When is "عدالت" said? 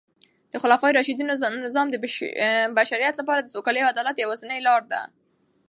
3.93-4.15